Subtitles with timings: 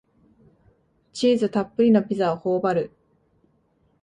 [1.13, 2.91] チーズたっぷりのピザをほおばる